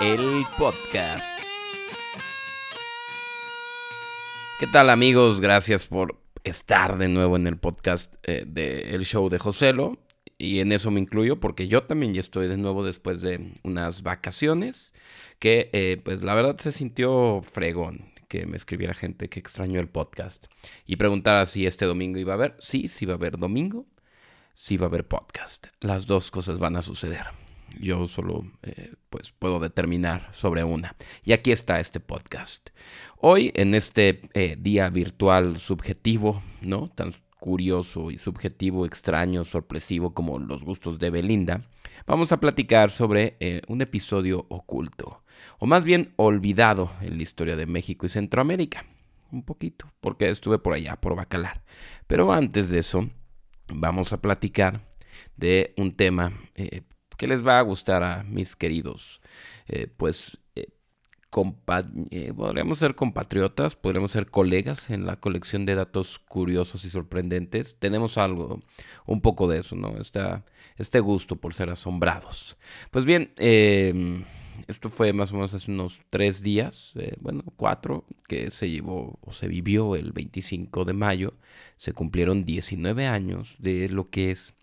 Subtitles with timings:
[0.00, 1.38] El podcast.
[4.58, 5.40] ¿Qué tal amigos?
[5.42, 9.98] Gracias por estar de nuevo en el podcast eh, del show de Joselo.
[10.38, 14.02] Y en eso me incluyo porque yo también ya estoy de nuevo después de unas
[14.02, 14.94] vacaciones
[15.38, 19.88] que eh, pues la verdad se sintió fregón que me escribiera gente que extrañó el
[19.88, 20.46] podcast
[20.86, 22.56] y preguntara si este domingo iba a haber.
[22.60, 23.86] Sí, sí va a haber domingo,
[24.56, 25.66] sí va a haber podcast.
[25.80, 27.26] Las dos cosas van a suceder.
[27.78, 30.96] Yo solo eh, pues puedo determinar sobre una.
[31.24, 32.70] Y aquí está este podcast.
[33.18, 36.88] Hoy en este eh, día virtual subjetivo, ¿no?
[36.88, 41.60] Tan curioso y subjetivo, extraño, sorpresivo como los gustos de Belinda,
[42.06, 45.22] vamos a platicar sobre eh, un episodio oculto,
[45.58, 48.86] o más bien olvidado en la historia de México y Centroamérica.
[49.30, 51.62] Un poquito, porque estuve por allá, por Bacalar.
[52.06, 53.10] Pero antes de eso,
[53.68, 54.80] vamos a platicar
[55.36, 56.82] de un tema eh,
[57.16, 59.20] que les va a gustar a mis queridos,
[59.68, 66.84] eh, pues eh, podríamos ser compatriotas, podríamos ser colegas en la colección de datos curiosos
[66.84, 67.76] y sorprendentes.
[67.78, 68.60] Tenemos algo,
[69.04, 69.96] un poco de eso, ¿no?
[70.78, 72.56] este gusto por ser asombrados.
[72.90, 74.24] Pues bien, em,
[74.66, 79.18] esto fue más o menos hace unos tres días, eh, bueno, cuatro, que se llevó
[79.22, 81.34] o se vivió el 25 de mayo.
[81.76, 84.54] Se cumplieron 19 años de lo que es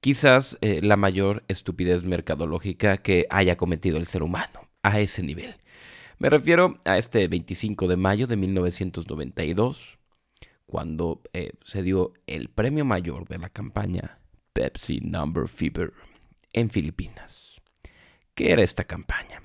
[0.00, 5.54] quizás eh, la mayor estupidez mercadológica que haya cometido el ser humano a ese nivel.
[6.18, 9.98] Me refiero a este 25 de mayo de 1992,
[10.66, 14.18] cuando eh, se dio el premio mayor de la campaña
[14.52, 15.92] Pepsi Number Fever
[16.52, 17.53] en Filipinas.
[18.34, 19.42] ¿Qué era esta campaña?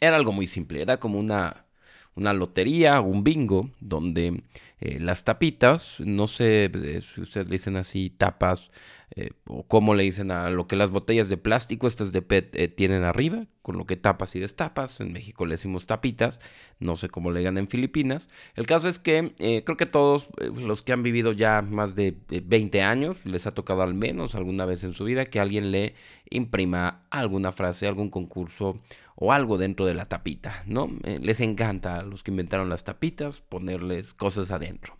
[0.00, 1.66] Era algo muy simple, era como una,
[2.14, 4.42] una lotería, un bingo, donde
[4.80, 8.70] eh, las tapitas, no sé eh, si ustedes le dicen así, tapas,
[9.18, 12.76] eh, o cómo le dicen a lo que las botellas de plástico, estas de PET,
[12.76, 15.00] tienen arriba, con lo que tapas y destapas.
[15.00, 16.40] En México le decimos tapitas,
[16.78, 18.28] no sé cómo le digan en Filipinas.
[18.54, 19.34] El caso es que
[19.64, 23.82] creo que todos los que han vivido ya más de 20 años, les ha tocado
[23.82, 25.94] al menos alguna vez en su vida que alguien le
[26.30, 28.80] imprima alguna frase, algún concurso
[29.16, 30.90] o algo dentro de la tapita, ¿no?
[31.02, 34.96] les encanta a los que inventaron las tapitas ponerles cosas adentro.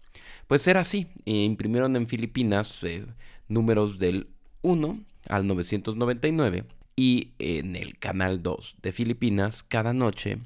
[0.49, 3.05] Pues era así, imprimieron en Filipinas eh,
[3.49, 4.29] números del
[4.63, 6.65] 1 al 999
[6.97, 10.39] y en el canal 2 de Filipinas cada noche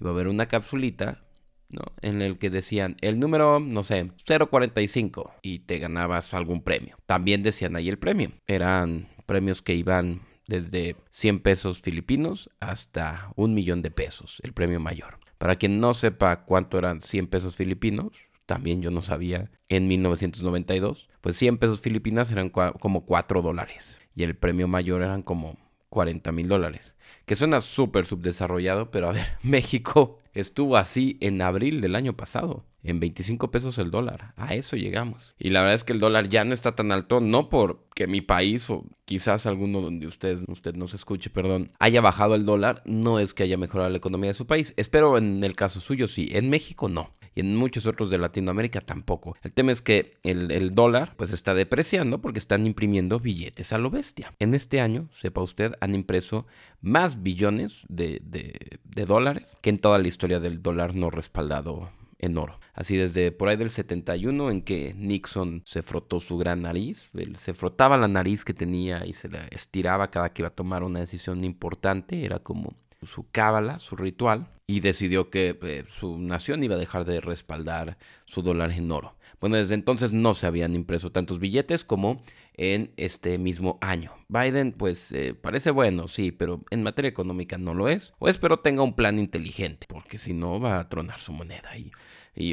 [0.00, 1.22] iba a haber una capsulita
[1.68, 1.82] ¿no?
[2.00, 6.96] En el que decían el número, no sé, 045 y te ganabas algún premio.
[7.06, 8.30] También decían ahí el premio.
[8.46, 14.80] Eran premios que iban desde 100 pesos filipinos hasta un millón de pesos, el premio
[14.80, 15.18] mayor.
[15.38, 21.08] Para quien no sepa cuánto eran 100 pesos filipinos, también yo no sabía, en 1992,
[21.20, 25.56] pues 100 pesos filipinas eran como 4 dólares y el premio mayor eran como
[25.90, 26.96] 40 mil dólares.
[27.26, 32.64] Que suena súper subdesarrollado, pero a ver, México estuvo así en abril del año pasado
[32.82, 34.32] en 25 pesos el dólar.
[34.36, 35.34] A eso llegamos.
[35.38, 38.20] Y la verdad es que el dólar ya no está tan alto, no porque mi
[38.20, 42.82] país o quizás alguno donde ustedes, usted no se escuche, perdón, haya bajado el dólar,
[42.84, 44.72] no es que haya mejorado la economía de su país.
[44.76, 47.10] Espero en el caso suyo sí, en México no.
[47.36, 49.36] Y en muchos otros de Latinoamérica tampoco.
[49.42, 53.90] El tema es que el, dólar pues está depreciando porque están imprimiendo billetes a lo
[53.90, 54.34] bestia.
[54.40, 56.46] En este año, sepa usted, han impreso
[56.80, 62.38] más billones de, de dólares que en toda la historia del dólar no respaldado en
[62.38, 62.58] oro.
[62.74, 67.54] Así desde por ahí del 71 en que Nixon se frotó su gran nariz, se
[67.54, 71.00] frotaba la nariz que tenía y se la estiraba cada que iba a tomar una
[71.00, 76.74] decisión importante, era como su cábala, su ritual, y decidió que eh, su nación iba
[76.74, 79.16] a dejar de respaldar su dólar en oro.
[79.40, 82.22] Bueno, desde entonces no se habían impreso tantos billetes como
[82.54, 84.12] en este mismo año.
[84.28, 88.14] Biden, pues eh, parece bueno, sí, pero en materia económica no lo es.
[88.18, 91.70] O espero tenga un plan inteligente, porque si no va a tronar su moneda.
[91.76, 91.92] Y,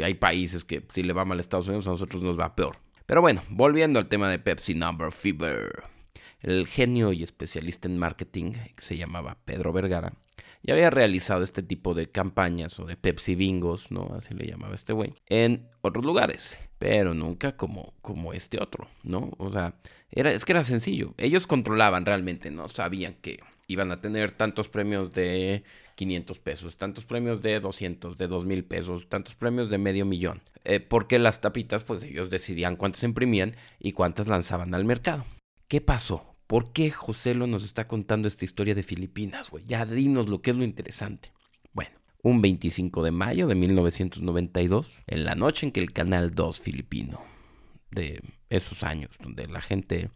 [0.02, 2.78] hay países que si le va mal a Estados Unidos, a nosotros nos va peor.
[3.06, 5.84] Pero bueno, volviendo al tema de Pepsi Number Fever.
[6.40, 10.14] El genio y especialista en marketing, que se llamaba Pedro Vergara,
[10.64, 14.16] ya había realizado este tipo de campañas o de Pepsi bingos, ¿no?
[14.18, 19.32] Así le llamaba este güey, en otros lugares, pero nunca como, como este otro, ¿no?
[19.38, 19.76] O sea,
[20.10, 21.14] era, es que era sencillo.
[21.18, 22.70] Ellos controlaban realmente, ¿no?
[22.70, 25.64] Sabían que iban a tener tantos premios de
[25.96, 30.42] 500 pesos, tantos premios de 200, de 2000 pesos, tantos premios de medio millón.
[30.64, 35.26] Eh, porque las tapitas, pues ellos decidían cuántas imprimían y cuántas lanzaban al mercado.
[35.68, 36.33] ¿Qué pasó?
[36.48, 39.66] ¿Por qué José lo nos está contando esta historia de Filipinas, güey?
[39.66, 41.32] Ya dinos lo que es lo interesante.
[41.72, 41.92] Bueno,
[42.22, 47.22] un 25 de mayo de 1992, en la noche en que el Canal 2 filipino
[47.92, 50.10] de esos años, donde la gente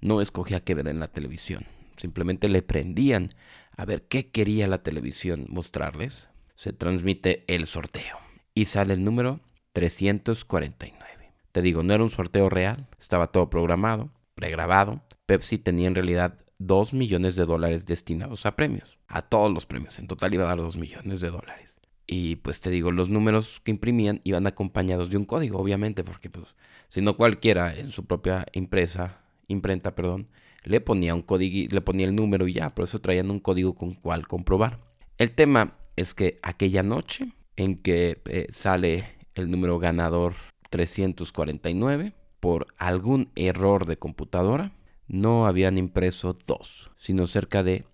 [0.00, 1.66] no escogía qué ver en la televisión.
[1.96, 3.34] Simplemente le prendían
[3.76, 6.28] a ver qué quería la televisión mostrarles.
[6.54, 8.18] Se transmite el sorteo
[8.54, 9.40] y sale el número
[9.72, 11.32] 349.
[11.52, 15.02] Te digo, no era un sorteo real, estaba todo programado, pregrabado.
[15.26, 19.98] Pepsi tenía en realidad 2 millones de dólares destinados a premios, a todos los premios.
[19.98, 21.76] En total iba a dar 2 millones de dólares.
[22.06, 26.30] Y pues te digo, los números que imprimían iban acompañados de un código, obviamente, porque
[26.30, 26.54] pues
[26.88, 30.28] si no cualquiera en su propia impresa, imprenta, perdón,
[30.62, 33.74] le ponía un código, le ponía el número y ya, por eso traían un código
[33.74, 34.78] con cual comprobar.
[35.18, 40.34] El tema es que aquella noche en que eh, sale el número ganador
[40.70, 44.72] 349 por algún error de computadora,
[45.08, 47.84] no habían impreso dos, sino cerca de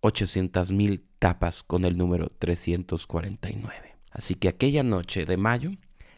[0.00, 3.96] 800 mil tapas con el número 349.
[4.10, 5.70] Así que aquella noche de mayo,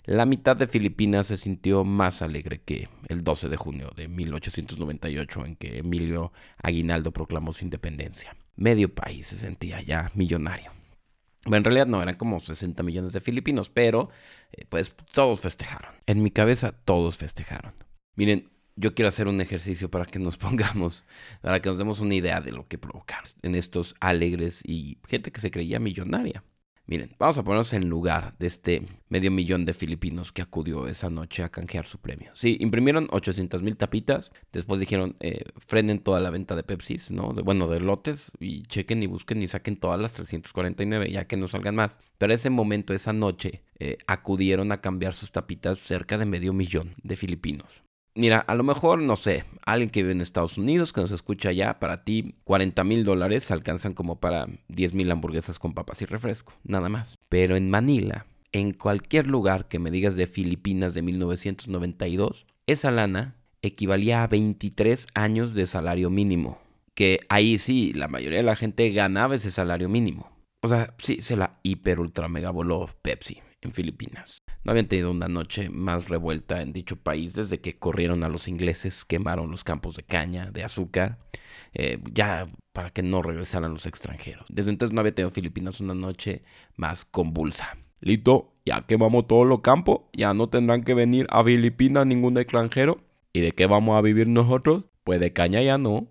[0.04, 5.46] la mitad de Filipinas se sintió más alegre que el 12 de junio de 1898
[5.46, 8.36] en que Emilio Aguinaldo proclamó su independencia.
[8.56, 10.72] Medio país se sentía ya millonario.
[11.46, 14.10] Bueno, en realidad no, eran como 60 millones de filipinos, pero
[14.52, 15.94] eh, pues todos festejaron.
[16.06, 17.72] En mi cabeza todos festejaron.
[18.16, 21.04] Miren, yo quiero hacer un ejercicio para que nos pongamos,
[21.40, 25.32] para que nos demos una idea de lo que provocaron en estos alegres y gente
[25.32, 26.44] que se creía millonaria.
[26.86, 31.08] Miren, vamos a ponernos en lugar de este medio millón de filipinos que acudió esa
[31.08, 32.30] noche a canjear su premio.
[32.34, 37.32] Sí, imprimieron 800 mil tapitas, después dijeron, eh, frenen toda la venta de Pepsi, ¿no?
[37.32, 41.38] De, bueno, de lotes, y chequen y busquen y saquen todas las 349, ya que
[41.38, 41.96] no salgan más.
[42.18, 46.96] Pero ese momento, esa noche, eh, acudieron a cambiar sus tapitas cerca de medio millón
[47.02, 47.82] de filipinos.
[48.16, 51.48] Mira, a lo mejor, no sé, alguien que vive en Estados Unidos, que nos escucha
[51.48, 56.04] allá, para ti 40 mil dólares alcanzan como para 10 mil hamburguesas con papas y
[56.04, 57.18] refresco, nada más.
[57.28, 63.34] Pero en Manila, en cualquier lugar que me digas de Filipinas de 1992, esa lana
[63.62, 66.58] equivalía a 23 años de salario mínimo.
[66.94, 70.30] Que ahí sí, la mayoría de la gente ganaba ese salario mínimo.
[70.62, 74.38] O sea, sí, se la hiper ultra mega voló Pepsi en Filipinas.
[74.64, 78.48] No habían tenido una noche más revuelta en dicho país desde que corrieron a los
[78.48, 81.18] ingleses, quemaron los campos de caña, de azúcar,
[81.74, 84.46] eh, ya para que no regresaran los extranjeros.
[84.48, 86.42] Desde entonces no había tenido Filipinas una noche
[86.76, 87.76] más convulsa.
[88.00, 93.02] Listo, ya quemamos todos los campos, ya no tendrán que venir a Filipinas ningún extranjero.
[93.34, 94.84] ¿Y de qué vamos a vivir nosotros?
[95.04, 96.08] Pues de caña ya no.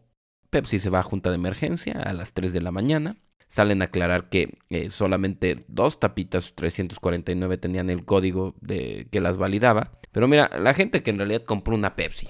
[0.52, 3.18] Pepsi se va a junta de emergencia a las 3 de la mañana
[3.54, 9.38] salen a aclarar que eh, solamente dos tapitas 349 tenían el código de, que las
[9.38, 9.92] validaba.
[10.12, 12.30] Pero mira, la gente que en realidad compró una Pepsi,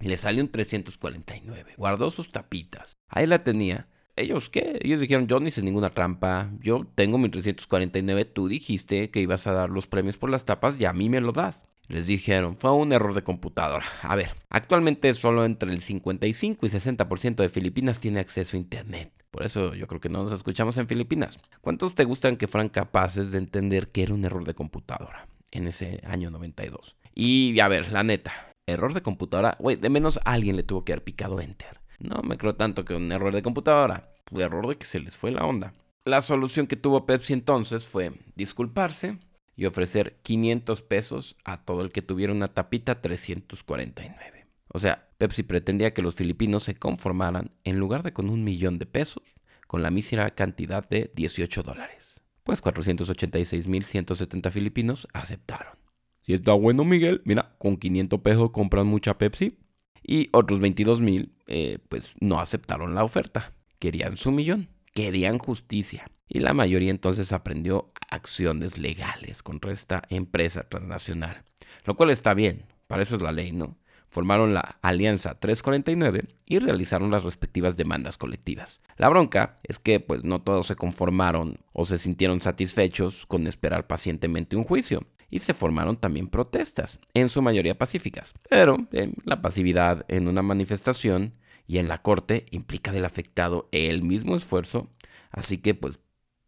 [0.00, 3.86] le salió un 349, guardó sus tapitas, ahí la tenía.
[4.16, 4.80] ¿Ellos qué?
[4.82, 9.46] Ellos dijeron, yo no hice ninguna trampa, yo tengo mi 349, tú dijiste que ibas
[9.46, 11.62] a dar los premios por las tapas y a mí me lo das.
[11.88, 13.84] Les dijeron, fue un error de computadora.
[14.02, 19.12] A ver, actualmente solo entre el 55 y 60% de Filipinas tiene acceso a Internet.
[19.30, 21.38] Por eso yo creo que no nos escuchamos en Filipinas.
[21.60, 25.66] ¿Cuántos te gustan que fueran capaces de entender que era un error de computadora en
[25.66, 26.96] ese año 92?
[27.14, 28.32] Y a ver, la neta,
[28.66, 31.80] error de computadora, güey, de menos alguien le tuvo que haber picado enter.
[31.98, 35.16] No me creo tanto que un error de computadora, fue error de que se les
[35.16, 35.74] fue la onda.
[36.04, 39.18] La solución que tuvo Pepsi entonces fue disculparse
[39.56, 44.46] y ofrecer 500 pesos a todo el que tuviera una tapita 349.
[44.68, 48.78] O sea, Pepsi pretendía que los filipinos se conformaran, en lugar de con un millón
[48.78, 49.22] de pesos,
[49.66, 52.20] con la mísera cantidad de 18 dólares.
[52.42, 55.78] Pues 486.170 filipinos aceptaron.
[56.22, 59.58] Si está bueno, Miguel, mira, con 500 pesos compran mucha Pepsi.
[60.06, 63.54] Y otros 22.000, eh, pues no aceptaron la oferta.
[63.78, 66.10] Querían su millón, querían justicia.
[66.28, 71.42] Y la mayoría entonces aprendió acciones legales contra esta empresa transnacional.
[71.84, 73.76] Lo cual está bien, para eso es la ley, ¿no?
[74.14, 78.80] formaron la Alianza 349 y realizaron las respectivas demandas colectivas.
[78.96, 83.88] La bronca es que pues no todos se conformaron o se sintieron satisfechos con esperar
[83.88, 88.34] pacientemente un juicio y se formaron también protestas, en su mayoría pacíficas.
[88.48, 91.34] Pero eh, la pasividad en una manifestación
[91.66, 94.88] y en la corte implica del afectado el mismo esfuerzo,
[95.30, 96.00] así que pues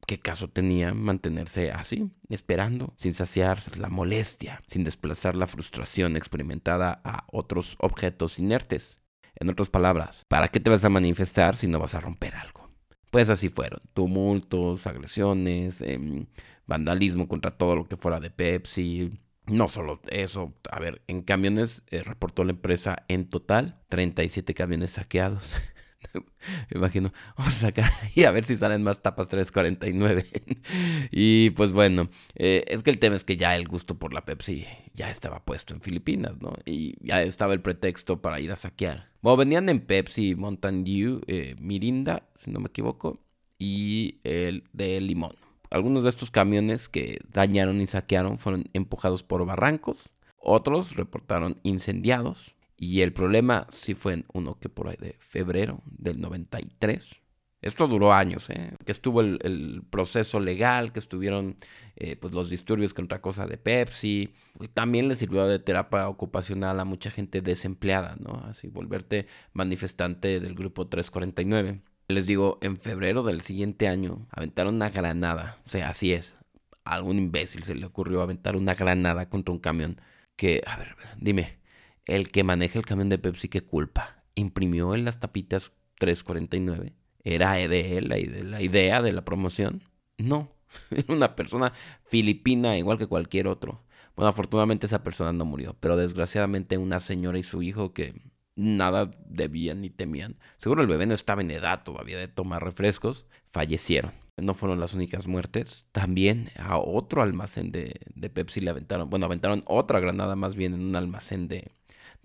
[0.06, 7.00] ¿Qué caso tenía mantenerse así, esperando, sin saciar la molestia, sin desplazar la frustración experimentada
[7.02, 8.98] a otros objetos inertes?
[9.34, 12.70] En otras palabras, ¿para qué te vas a manifestar si no vas a romper algo?
[13.10, 16.26] Pues así fueron, tumultos, agresiones, em,
[16.66, 19.10] vandalismo contra todo lo que fuera de Pepsi.
[19.46, 24.92] No solo eso, a ver, en camiones eh, reportó la empresa en total 37 camiones
[24.92, 25.54] saqueados.
[26.70, 30.26] Me imagino, vamos a sacar y a ver si salen más tapas 349.
[31.10, 34.24] y pues bueno, eh, es que el tema es que ya el gusto por la
[34.24, 36.54] Pepsi ya estaba puesto en Filipinas, ¿no?
[36.64, 39.10] Y ya estaba el pretexto para ir a saquear.
[39.22, 43.20] Bueno, venían en Pepsi, Mountain Dew, eh, Mirinda, si no me equivoco,
[43.58, 45.36] y el de limón.
[45.70, 52.56] Algunos de estos camiones que dañaron y saquearon fueron empujados por barrancos, otros reportaron incendiados
[52.76, 57.20] y el problema sí fue en uno que por ahí de febrero del 93.
[57.62, 58.76] Esto duró años, ¿eh?
[58.84, 61.56] que estuvo el, proceso legal, que estuvieron
[61.96, 64.34] eh, pues los disturbios con otra cosa de Pepsi.
[64.60, 68.44] Y también le sirvió de terapia ocupacional a mucha gente desempleada, ¿no?
[68.46, 71.80] Así, volverte manifestante del grupo 349.
[72.08, 75.58] Les digo, en febrero del siguiente año aventaron una granada.
[75.66, 76.36] O sea, así es.
[76.84, 80.00] A algún imbécil se le ocurrió aventar una granada contra un camión
[80.36, 81.58] que, a ver, dime,
[82.04, 84.22] el que maneja el camión de Pepsi, ¿qué culpa?
[84.36, 86.94] Imprimió en las tapitas 349.
[87.24, 88.08] ¿Era de él
[88.50, 89.82] la idea de la promoción?
[90.18, 90.52] No,
[90.90, 91.72] era una persona
[92.04, 93.82] filipina igual que cualquier otro.
[94.14, 98.14] Bueno, afortunadamente esa persona no murió, pero desgraciadamente una señora y su hijo que
[98.56, 100.36] nada debían ni temían.
[100.56, 104.12] Seguro el bebé no estaba en edad todavía de tomar refrescos, fallecieron.
[104.36, 105.86] No fueron las únicas muertes.
[105.92, 110.74] También a otro almacén de, de Pepsi le aventaron, bueno, aventaron otra granada más bien
[110.74, 111.72] en un almacén de,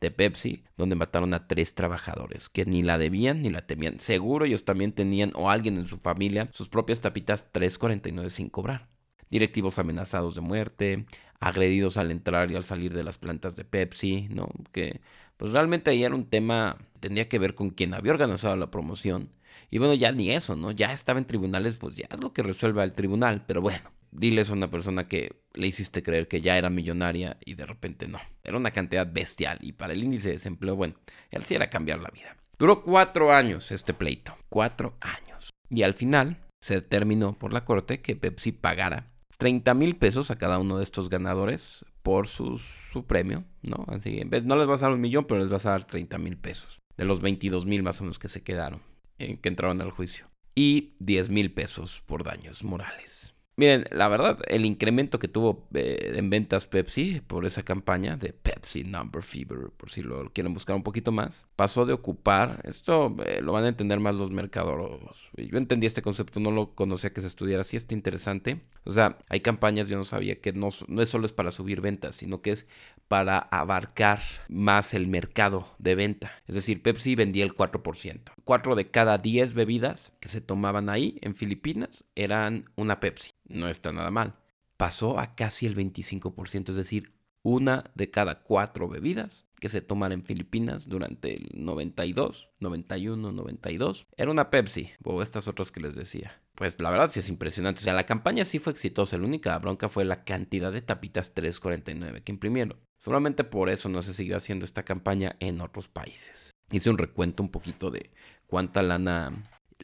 [0.02, 4.00] de Pepsi, donde mataron a tres trabajadores que ni la debían ni la temían.
[4.00, 8.91] Seguro ellos también tenían o alguien en su familia sus propias tapitas 349 sin cobrar.
[9.32, 11.06] Directivos amenazados de muerte,
[11.40, 14.48] agredidos al entrar y al salir de las plantas de Pepsi, ¿no?
[14.72, 15.02] Que
[15.38, 19.30] pues realmente ahí era un tema, tendría que ver con quien había organizado la promoción.
[19.72, 20.70] Y bueno, ya ni eso, ¿no?
[20.72, 24.52] Ya estaba en tribunales, pues ya es lo que resuelva el tribunal, pero bueno, diles
[24.52, 28.20] a una persona que le hiciste creer que ya era millonaria y de repente no.
[28.44, 30.94] Era una cantidad bestial y para el índice de desempleo, bueno,
[31.32, 32.38] él sí era cambiar la vida.
[32.60, 35.50] Duró cuatro años este pleito, cuatro años.
[35.70, 39.08] Y al final se determinó por la corte que Pepsi pagara
[39.42, 43.86] 30 mil pesos a cada uno de estos ganadores por su, su premio, ¿no?
[43.88, 45.84] Así, en vez, no les vas a dar un millón, pero les vas a dar
[45.84, 46.80] 30 mil pesos.
[46.96, 48.84] De los 22 mil más o menos que se quedaron,
[49.18, 50.28] que entraron al juicio.
[50.54, 53.34] Y 10 mil pesos por daños morales.
[53.62, 58.34] Miren, la verdad, el incremento que tuvo eh, en ventas Pepsi por esa campaña de
[58.34, 63.16] Pepsi Number Fever, por si lo quieren buscar un poquito más, pasó de ocupar, esto
[63.24, 65.30] eh, lo van a entender más los mercadólogos.
[65.38, 68.62] Yo entendí este concepto, no lo conocía que se estudiara así, está interesante.
[68.84, 71.82] O sea, hay campañas, yo no sabía que no, no es solo es para subir
[71.82, 72.66] ventas, sino que es
[73.08, 76.32] para abarcar más el mercado de venta.
[76.48, 78.32] Es decir, Pepsi vendía el 4%.
[78.44, 83.34] 4 de cada 10 bebidas que se tomaban ahí en Filipinas eran una Pepsi.
[83.54, 84.36] No está nada mal.
[84.78, 90.12] Pasó a casi el 25%, es decir, una de cada cuatro bebidas que se toman
[90.12, 95.96] en Filipinas durante el 92, 91, 92, era una Pepsi o estas otras que les
[95.96, 96.42] decía.
[96.56, 97.80] Pues la verdad sí es impresionante.
[97.80, 99.18] O sea, la campaña sí fue exitosa.
[99.18, 102.78] La única bronca fue la cantidad de tapitas 349 que imprimieron.
[103.00, 106.52] Solamente por eso no se siguió haciendo esta campaña en otros países.
[106.72, 108.12] Hice un recuento un poquito de
[108.48, 109.32] cuánta lana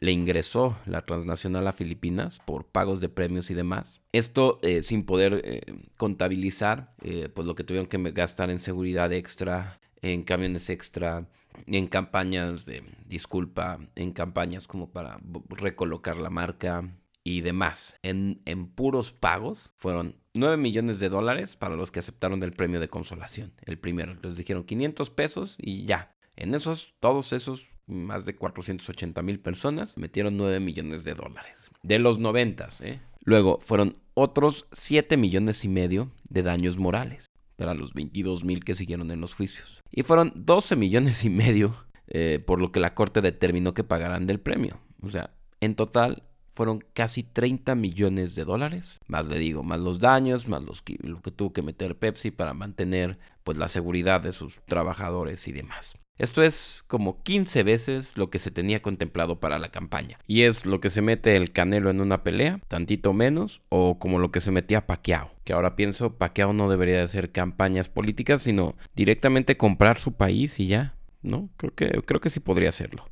[0.00, 4.00] le ingresó la transnacional a Filipinas por pagos de premios y demás.
[4.12, 5.60] Esto eh, sin poder eh,
[5.96, 11.28] contabilizar eh, pues lo que tuvieron que gastar en seguridad extra, en camiones extra,
[11.66, 16.88] en campañas de disculpa, en campañas como para recolocar la marca
[17.24, 17.98] y demás.
[18.02, 22.80] En, en puros pagos fueron 9 millones de dólares para los que aceptaron el premio
[22.80, 23.52] de consolación.
[23.64, 26.14] El primero, les dijeron 500 pesos y ya.
[26.36, 31.70] En esos, todos esos, más de 480 mil personas, metieron 9 millones de dólares.
[31.82, 33.00] De los 90, ¿eh?
[33.24, 37.26] Luego fueron otros 7 millones y medio de daños morales
[37.56, 39.82] para los 22 mil que siguieron en los juicios.
[39.90, 41.74] Y fueron 12 millones y medio
[42.06, 44.80] eh, por lo que la corte determinó que pagarán del premio.
[45.02, 45.30] O sea,
[45.60, 48.98] en total fueron casi 30 millones de dólares.
[49.06, 52.30] Más le digo, más los daños, más los que, lo que tuvo que meter Pepsi
[52.30, 55.94] para mantener pues la seguridad de sus trabajadores y demás.
[56.18, 60.18] Esto es como 15 veces lo que se tenía contemplado para la campaña.
[60.26, 64.18] Y es lo que se mete el Canelo en una pelea, tantito menos, o como
[64.18, 65.30] lo que se metía Pacquiao.
[65.44, 70.58] Que ahora pienso, Pacquiao no debería de hacer campañas políticas, sino directamente comprar su país
[70.58, 70.94] y ya.
[71.22, 71.50] ¿No?
[71.56, 73.04] Creo que, creo que sí podría hacerlo.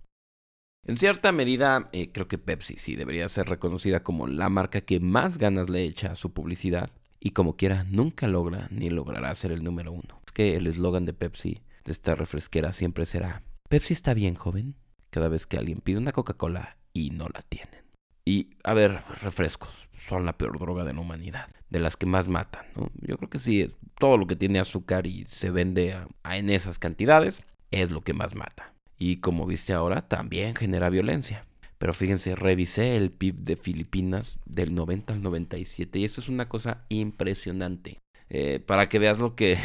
[0.84, 5.00] En cierta medida, eh, creo que Pepsi sí debería ser reconocida como la marca que
[5.00, 9.50] más ganas le echa a su publicidad y como quiera nunca logra ni logrará ser
[9.50, 10.20] el número uno.
[10.24, 14.76] Es que el eslogan de Pepsi, de esta refresquera, siempre será, Pepsi está bien, joven,
[15.10, 17.84] cada vez que alguien pide una Coca-Cola y no la tienen.
[18.24, 22.28] Y, a ver, refrescos son la peor droga de la humanidad, de las que más
[22.28, 22.90] matan, ¿no?
[23.00, 27.42] Yo creo que sí, todo lo que tiene azúcar y se vende en esas cantidades
[27.70, 28.72] es lo que más mata.
[28.98, 31.44] y como viste ahora, también genera violencia.
[31.78, 36.48] Pero fíjense, revisé el PIB de Filipinas del 90 al 97 y esto es una
[36.48, 37.98] cosa impresionante.
[38.30, 39.58] Eh, para que veas lo que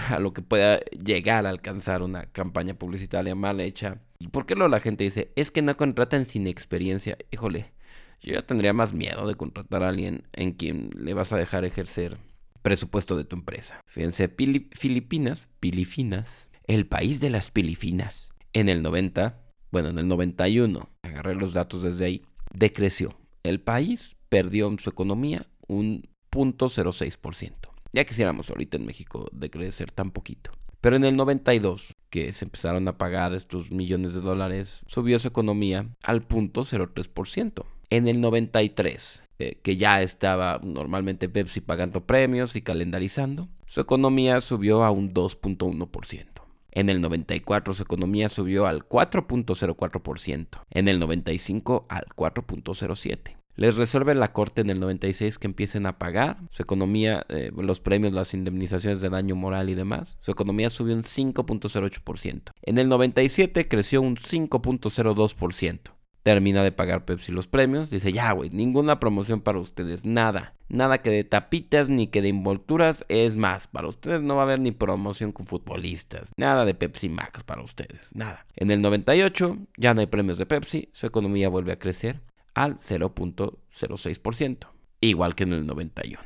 [0.10, 3.98] a lo que pueda llegar a alcanzar una campaña publicitaria mal hecha.
[4.18, 5.32] ¿Y por qué lo la gente dice?
[5.36, 7.16] Es que no contratan sin experiencia.
[7.30, 7.72] Híjole,
[8.20, 11.64] yo ya tendría más miedo de contratar a alguien en quien le vas a dejar
[11.64, 12.18] ejercer
[12.62, 13.80] presupuesto de tu empresa.
[13.86, 19.38] Fíjense, Filipinas, Filipinas, el país de las Filipinas, en el 90
[19.70, 23.16] bueno, en el 91, agarré los datos desde ahí, decreció.
[23.42, 27.52] El país perdió en su economía un 0.06%.
[27.92, 30.52] Ya quisiéramos ahorita en México decrecer tan poquito.
[30.80, 35.28] Pero en el 92, que se empezaron a pagar estos millones de dólares, subió su
[35.28, 37.64] economía al 0.03%.
[37.90, 44.40] En el 93, eh, que ya estaba normalmente Pepsi pagando premios y calendarizando, su economía
[44.40, 46.26] subió a un 2.1%.
[46.72, 53.39] En el 94 su economía subió al 4.04%, en el 95 al 4.07%.
[53.60, 57.82] Les resuelve la corte en el 96 que empiecen a pagar su economía, eh, los
[57.82, 60.16] premios, las indemnizaciones de daño moral y demás.
[60.18, 62.52] Su economía subió un 5.08%.
[62.62, 67.90] En el 97 creció un 5.02% termina de pagar Pepsi los premios.
[67.90, 70.54] Dice, ya, güey, ninguna promoción para ustedes, nada.
[70.68, 73.04] Nada que de tapitas ni que de envolturas.
[73.08, 76.32] Es más, para ustedes no va a haber ni promoción con futbolistas.
[76.36, 78.46] Nada de Pepsi Max para ustedes, nada.
[78.56, 82.20] En el 98 ya no hay premios de Pepsi, su economía vuelve a crecer
[82.54, 84.68] al 0.06%,
[85.00, 86.22] igual que en el 91.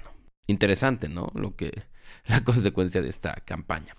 [0.46, 1.30] Interesante, ¿no?
[1.34, 1.84] Lo que
[2.26, 3.94] la consecuencia de esta campaña.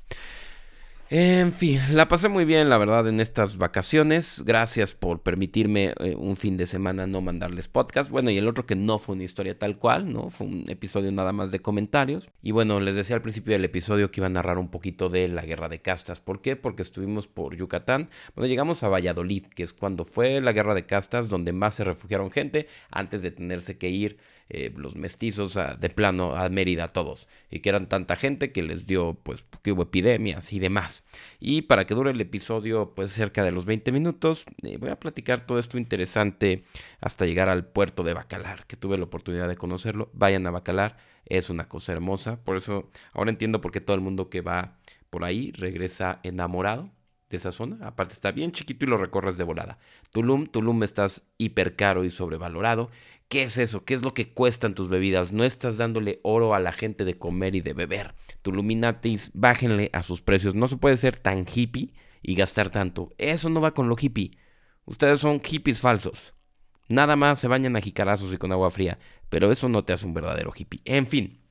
[1.12, 4.42] En fin, la pasé muy bien, la verdad, en estas vacaciones.
[4.44, 8.10] Gracias por permitirme eh, un fin de semana no mandarles podcast.
[8.10, 10.32] Bueno, y el otro que no fue una historia tal cual, ¿no?
[10.32, 12.28] Fue un episodio nada más de comentarios.
[12.42, 15.28] Y bueno, les decía al principio del episodio que iba a narrar un poquito de
[15.28, 16.22] la guerra de castas.
[16.22, 16.56] ¿Por qué?
[16.56, 18.10] Porque estuvimos por Yucatán.
[18.34, 21.84] Bueno, llegamos a Valladolid, que es cuando fue la guerra de castas, donde más se
[21.84, 24.18] refugiaron gente antes de tenerse que ir
[24.50, 28.86] eh, los mestizos de plano a Mérida todos y que eran tanta gente que les
[28.86, 31.04] dio pues que hubo epidemias y demás
[31.40, 35.00] y para que dure el episodio pues cerca de los 20 minutos eh, voy a
[35.00, 36.64] platicar todo esto interesante
[37.02, 40.98] hasta llegar al puerto de Bacalar que tuve la oportunidad de conocerlo vayan a Bacalar
[41.26, 44.78] es una cosa hermosa por eso ahora entiendo por qué todo el mundo que va
[45.10, 46.92] por ahí regresa enamorado
[47.30, 47.78] de esa zona.
[47.88, 49.78] Aparte está bien chiquito y lo recorres de volada.
[50.12, 52.90] Tulum, Tulum estás hiper caro y sobrevalorado.
[53.28, 53.84] ¿Qué es eso?
[53.84, 55.32] ¿Qué es lo que cuestan tus bebidas?
[55.34, 58.14] No estás dándole oro a la gente de comer y de beber.
[58.44, 60.54] Tuluminatis, bájenle a sus precios.
[60.54, 63.14] No se puede ser tan hippie y gastar tanto.
[63.18, 64.38] Eso no va con lo hippie.
[64.86, 66.34] Ustedes son hippies falsos.
[66.88, 69.00] Nada más se bañan a jicarazos y con agua fría.
[69.30, 70.82] Pero eso no te hace un verdadero hippie.
[70.86, 71.45] En fin.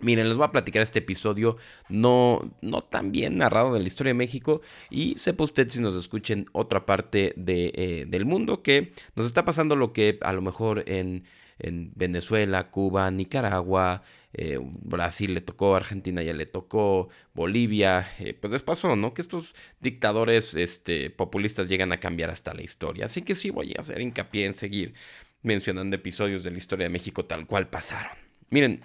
[0.00, 1.56] Miren, les voy a platicar este episodio
[1.88, 5.94] no, no tan bien narrado de la historia de México y sepa usted si nos
[5.94, 10.40] escuchen otra parte de, eh, del mundo que nos está pasando lo que a lo
[10.40, 11.24] mejor en,
[11.58, 18.52] en Venezuela, Cuba, Nicaragua, eh, Brasil le tocó, Argentina ya le tocó, Bolivia, eh, pues
[18.52, 19.12] les pasó, ¿no?
[19.12, 23.06] Que estos dictadores este, populistas llegan a cambiar hasta la historia.
[23.06, 24.94] Así que sí voy a hacer hincapié en seguir
[25.42, 28.12] mencionando episodios de la historia de México tal cual pasaron.
[28.50, 28.82] Miren,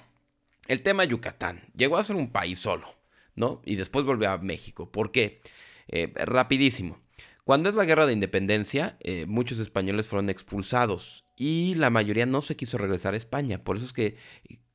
[0.67, 2.95] el tema Yucatán llegó a ser un país solo,
[3.36, 3.62] ¿no?
[3.65, 4.91] Y después volvió a México.
[4.91, 5.41] ¿Por qué?
[5.88, 6.99] Eh, rapidísimo.
[7.43, 12.41] Cuando es la guerra de independencia, eh, muchos españoles fueron expulsados y la mayoría no
[12.41, 13.63] se quiso regresar a España.
[13.63, 14.17] Por eso es que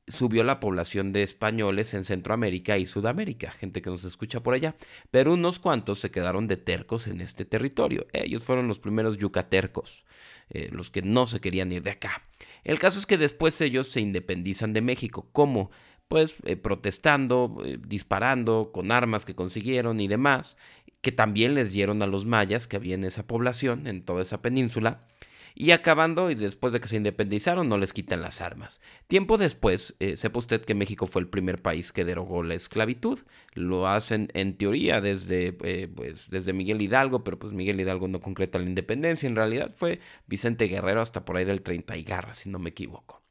[0.07, 4.75] subió la población de españoles en Centroamérica y Sudamérica, gente que nos escucha por allá,
[5.09, 8.07] pero unos cuantos se quedaron de tercos en este territorio.
[8.13, 10.05] Ellos fueron los primeros yucatercos,
[10.49, 12.23] eh, los que no se querían ir de acá.
[12.63, 15.27] El caso es que después ellos se independizan de México.
[15.31, 15.71] ¿Cómo?
[16.07, 20.57] Pues eh, protestando, eh, disparando con armas que consiguieron y demás,
[21.01, 24.41] que también les dieron a los mayas que había en esa población, en toda esa
[24.41, 25.05] península
[25.55, 28.81] y acabando y después de que se independizaron no les quitan las armas.
[29.07, 33.19] Tiempo después, eh, sepa usted que México fue el primer país que derogó la esclavitud.
[33.53, 38.19] Lo hacen en teoría desde, eh, pues, desde Miguel Hidalgo, pero pues Miguel Hidalgo no
[38.19, 39.27] concreta la independencia.
[39.27, 42.69] En realidad fue Vicente Guerrero hasta por ahí del 30 y garra, si no me
[42.69, 43.21] equivoco.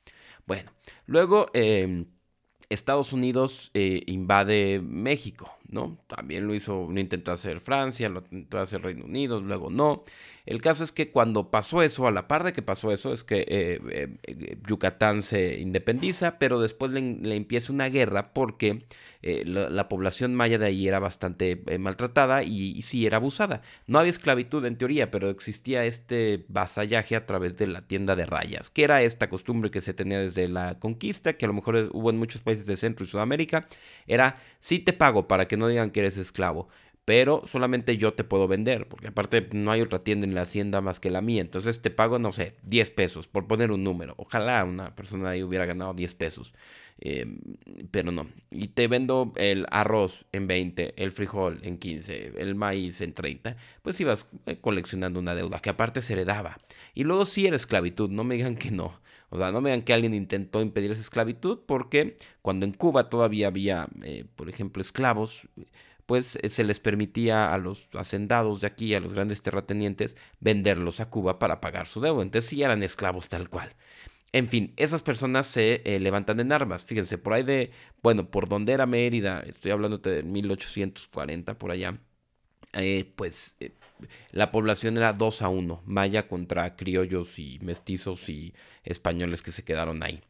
[0.46, 0.72] Bueno,
[1.06, 1.48] luego...
[1.54, 2.06] Em,
[2.70, 5.98] Estados Unidos eh, invade México, ¿no?
[6.06, 10.04] También lo hizo, lo intentó hacer Francia, lo intentó hacer Reino Unido, luego no.
[10.46, 13.22] El caso es que cuando pasó eso, a la par de que pasó eso, es
[13.24, 17.00] que eh, eh, Yucatán se independiza, pero después le,
[17.36, 18.84] empieza una guerra porque
[19.22, 23.62] la, población maya de ahí era bastante maltratada y, sí era abusada.
[23.86, 28.26] No había esclavitud en teoría, pero existía este vasallaje a través de la tienda de
[28.26, 31.90] rayas, que era esta costumbre que se tenía desde la conquista, que a lo mejor
[31.92, 33.66] hubo en muchos países de Centro y Sudamérica,
[34.06, 36.68] era, sí te pago para que no digan que eres esclavo,
[37.04, 40.80] pero solamente yo te puedo vender, porque aparte no hay otra tienda en la hacienda
[40.80, 44.14] más que la mía, entonces te pago, no sé, 10 pesos, por poner un número.
[44.16, 46.54] Ojalá una persona ahí hubiera ganado 10 pesos,
[47.00, 47.26] eh,
[47.90, 48.28] pero no.
[48.50, 53.56] Y te vendo el arroz en 20, el frijol en 15, el maíz en 30,
[53.82, 56.58] pues ibas eh, coleccionando una deuda que aparte se heredaba.
[56.94, 58.99] Y luego sí era esclavitud, no me digan que no.
[59.30, 63.08] O sea, no me digan que alguien intentó impedir esa esclavitud, porque cuando en Cuba
[63.08, 65.48] todavía había, eh, por ejemplo, esclavos,
[66.06, 71.00] pues eh, se les permitía a los hacendados de aquí, a los grandes terratenientes, venderlos
[71.00, 72.22] a Cuba para pagar su deuda.
[72.22, 73.70] Entonces sí eran esclavos tal cual.
[74.32, 76.84] En fin, esas personas se eh, levantan en armas.
[76.84, 77.70] Fíjense, por ahí de,
[78.02, 82.00] bueno, por donde era Mérida, estoy hablando de 1840, por allá,
[82.72, 83.56] eh, pues
[84.32, 88.54] la población era 2 a 1, maya contra criollos y mestizos y
[88.84, 90.20] españoles que se quedaron ahí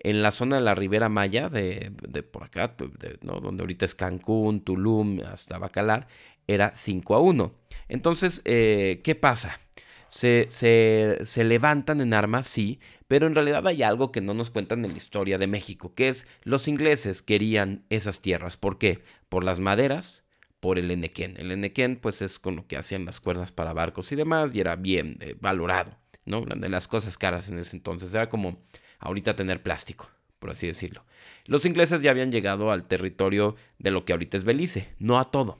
[0.00, 1.92] en la zona de la Ribera Maya, de,
[2.30, 2.74] por acá,
[3.20, 6.08] donde ahorita es Cancún, Tulum, hasta Bacalar,
[6.46, 7.54] era 5 a 1.
[7.88, 9.60] Entonces, eh, ¿qué pasa?
[10.08, 14.84] Se, se, levantan en armas, sí, pero en realidad hay algo que no nos cuentan
[14.84, 18.56] en la historia de México, que es los ingleses querían esas tierras.
[18.56, 19.04] ¿Por qué?
[19.28, 20.19] Por las maderas,
[20.60, 21.36] por el enequén.
[21.38, 24.60] El enequén, pues es con lo que hacían las cuerdas para barcos y demás, y
[24.60, 26.42] era bien eh, valorado, ¿no?
[26.42, 28.14] De las cosas caras en ese entonces.
[28.14, 28.62] Era como
[28.98, 31.04] ahorita tener plástico, por así decirlo.
[31.46, 35.24] Los ingleses ya habían llegado al territorio de lo que ahorita es Belice, no a
[35.24, 35.58] todo.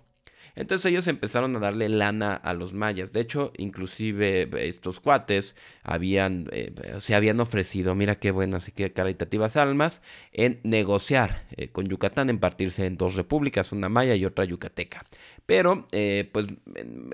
[0.54, 3.12] Entonces ellos empezaron a darle lana a los mayas.
[3.12, 8.92] De hecho, inclusive estos cuates habían, eh, se habían ofrecido, mira qué buenas y qué
[8.92, 14.24] caritativas almas, en negociar eh, con Yucatán, en partirse en dos repúblicas, una maya y
[14.24, 15.04] otra yucateca.
[15.46, 16.46] Pero, eh, pues,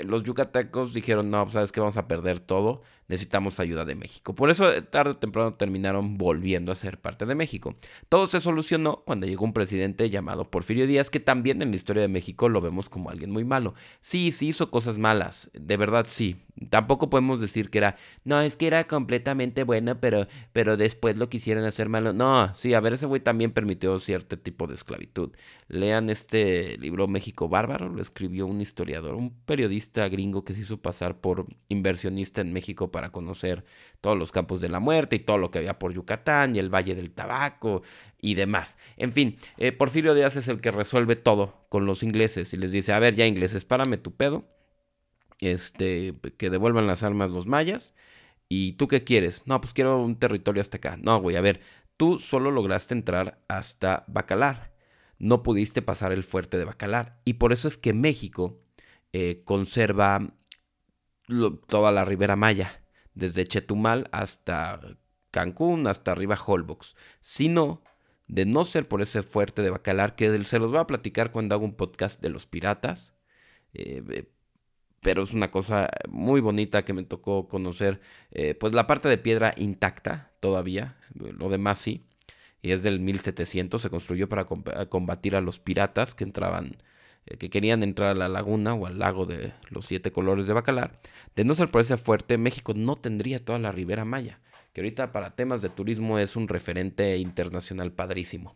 [0.04, 4.34] los yucatecos dijeron, no, sabes que vamos a perder todo necesitamos ayuda de México.
[4.34, 7.76] Por eso eh, tarde o temprano terminaron volviendo a ser parte de México.
[8.08, 12.02] Todo se solucionó cuando llegó un presidente llamado Porfirio Díaz, que también en la historia
[12.02, 13.74] de México lo vemos como alguien muy malo.
[14.00, 16.36] Sí, sí hizo cosas malas, de verdad sí.
[16.70, 21.28] Tampoco podemos decir que era, no, es que era completamente bueno, pero, pero después lo
[21.28, 22.14] quisieron hacer malo.
[22.14, 25.32] No, sí, a ver, ese güey también permitió cierto tipo de esclavitud.
[25.68, 30.78] Lean este libro México Bárbaro, lo escribió un historiador, un periodista gringo que se hizo
[30.78, 33.66] pasar por inversionista en México para conocer
[34.00, 36.74] todos los campos de la muerte y todo lo que había por Yucatán y el
[36.74, 37.82] Valle del Tabaco
[38.22, 38.78] y demás.
[38.96, 42.72] En fin, eh, Porfirio Díaz es el que resuelve todo con los ingleses y les
[42.72, 44.46] dice, a ver ya ingleses, párame tu pedo,
[45.40, 47.92] este, que devuelvan las armas los mayas.
[48.48, 49.42] ¿Y tú qué quieres?
[49.44, 50.96] No, pues quiero un territorio hasta acá.
[50.98, 51.60] No, güey, a ver,
[51.98, 54.72] tú solo lograste entrar hasta Bacalar.
[55.18, 57.20] No pudiste pasar el fuerte de Bacalar.
[57.26, 58.58] Y por eso es que México
[59.12, 60.32] eh, conserva
[61.66, 62.85] toda la Ribera Maya
[63.16, 64.80] desde Chetumal hasta
[65.32, 66.94] Cancún, hasta arriba Holbox.
[67.20, 67.82] Sino,
[68.28, 71.56] de no ser por ese fuerte de Bacalar, que se los voy a platicar cuando
[71.56, 73.14] hago un podcast de los piratas.
[73.74, 74.30] Eh, eh,
[75.00, 78.00] pero es una cosa muy bonita que me tocó conocer,
[78.32, 82.06] eh, pues la parte de piedra intacta todavía, lo demás sí,
[82.60, 86.76] y es del 1700, se construyó para combatir a los piratas que entraban
[87.38, 91.00] que querían entrar a la laguna o al lago de los siete colores de Bacalar.
[91.34, 94.40] De no ser por ese fuerte, México no tendría toda la Ribera Maya,
[94.72, 98.54] que ahorita para temas de turismo es un referente internacional padrísimo.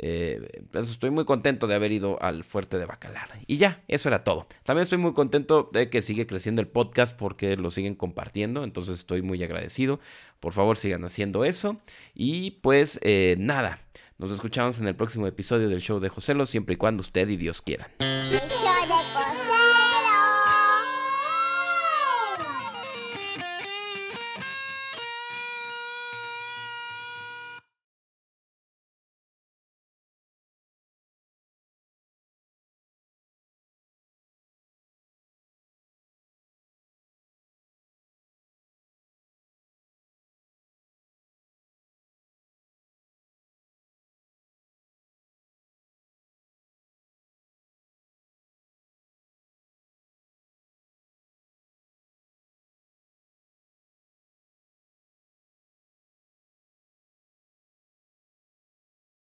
[0.00, 3.28] Eh, pues estoy muy contento de haber ido al fuerte de Bacalar.
[3.46, 4.46] Y ya, eso era todo.
[4.62, 8.62] También estoy muy contento de que sigue creciendo el podcast porque lo siguen compartiendo.
[8.62, 9.98] Entonces estoy muy agradecido.
[10.40, 11.80] Por favor, sigan haciendo eso.
[12.14, 13.80] Y pues eh, nada.
[14.20, 17.36] Nos escuchamos en el próximo episodio del show de Joselo, siempre y cuando usted y
[17.36, 17.88] Dios quieran.